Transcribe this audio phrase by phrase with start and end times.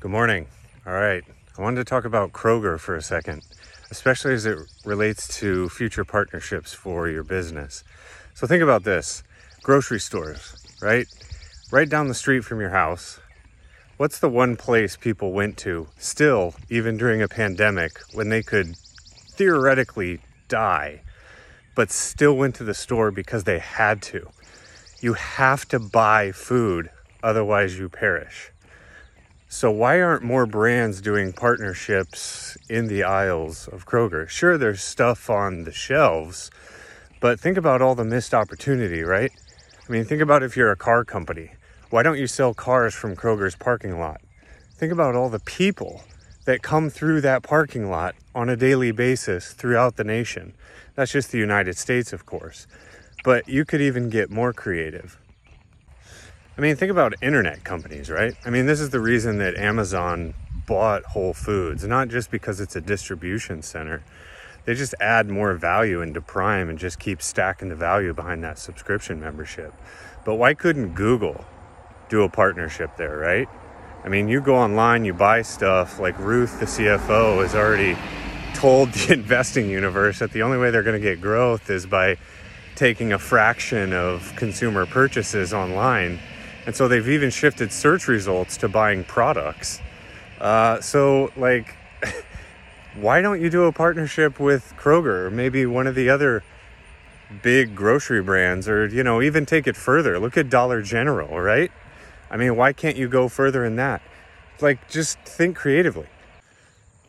[0.00, 0.46] Good morning.
[0.86, 1.22] All right.
[1.58, 3.42] I wanted to talk about Kroger for a second,
[3.90, 7.84] especially as it relates to future partnerships for your business.
[8.32, 9.22] So think about this
[9.62, 11.06] grocery stores, right?
[11.70, 13.20] Right down the street from your house.
[13.98, 18.76] What's the one place people went to still, even during a pandemic, when they could
[19.32, 21.02] theoretically die,
[21.74, 24.30] but still went to the store because they had to?
[25.02, 26.88] You have to buy food,
[27.22, 28.50] otherwise, you perish.
[29.52, 34.28] So, why aren't more brands doing partnerships in the aisles of Kroger?
[34.28, 36.52] Sure, there's stuff on the shelves,
[37.18, 39.32] but think about all the missed opportunity, right?
[39.88, 41.50] I mean, think about if you're a car company.
[41.90, 44.20] Why don't you sell cars from Kroger's parking lot?
[44.76, 46.04] Think about all the people
[46.44, 50.54] that come through that parking lot on a daily basis throughout the nation.
[50.94, 52.68] That's just the United States, of course.
[53.24, 55.18] But you could even get more creative.
[56.60, 58.34] I mean, think about internet companies, right?
[58.44, 60.34] I mean, this is the reason that Amazon
[60.66, 64.04] bought Whole Foods, not just because it's a distribution center.
[64.66, 68.58] They just add more value into Prime and just keep stacking the value behind that
[68.58, 69.72] subscription membership.
[70.26, 71.46] But why couldn't Google
[72.10, 73.48] do a partnership there, right?
[74.04, 77.96] I mean, you go online, you buy stuff like Ruth, the CFO, has already
[78.52, 82.18] told the investing universe that the only way they're going to get growth is by
[82.74, 86.20] taking a fraction of consumer purchases online
[86.66, 89.80] and so they've even shifted search results to buying products.
[90.40, 91.74] Uh, so, like,
[92.94, 96.42] why don't you do a partnership with Kroger or maybe one of the other
[97.42, 100.18] big grocery brands or, you know, even take it further?
[100.18, 101.70] Look at Dollar General, right?
[102.30, 104.02] I mean, why can't you go further in that?
[104.60, 106.06] Like, just think creatively.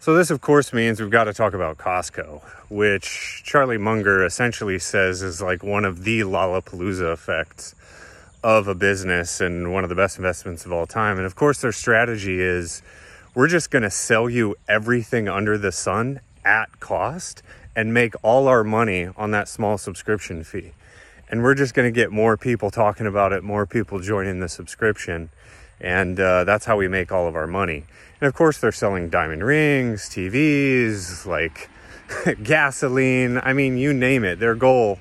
[0.00, 4.78] So, this of course means we've got to talk about Costco, which Charlie Munger essentially
[4.78, 7.74] says is like one of the Lollapalooza effects
[8.42, 11.16] of a business and one of the best investments of all time.
[11.16, 12.82] And of course, their strategy is
[13.34, 17.42] we're just going to sell you everything under the sun at cost
[17.76, 20.72] and make all our money on that small subscription fee.
[21.30, 24.48] And we're just going to get more people talking about it, more people joining the
[24.48, 25.30] subscription.
[25.80, 27.84] And uh, that's how we make all of our money.
[28.20, 31.68] And of course, they're selling diamond rings, TVs, like
[32.42, 33.38] gasoline.
[33.38, 34.40] I mean, you name it.
[34.40, 34.98] Their goal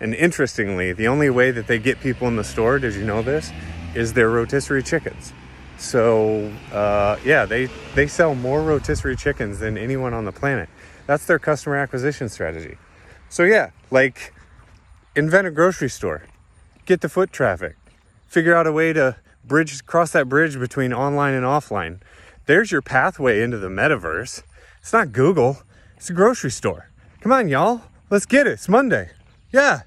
[0.00, 3.22] and interestingly, the only way that they get people in the store, did you know
[3.22, 3.52] this,
[3.94, 5.32] is their rotisserie chickens.
[5.78, 10.68] So uh, yeah, they they sell more rotisserie chickens than anyone on the planet.
[11.06, 12.76] That's their customer acquisition strategy.
[13.28, 14.34] So yeah, like
[15.16, 16.22] invent a grocery store,
[16.84, 17.76] get the foot traffic,
[18.26, 22.00] figure out a way to bridge cross that bridge between online and offline.
[22.46, 24.42] There's your pathway into the metaverse.
[24.80, 25.62] It's not Google,
[25.96, 26.90] it's a grocery store.
[27.20, 28.52] Come on, y'all, let's get it.
[28.52, 29.10] It's Monday.
[29.50, 29.80] Yeah.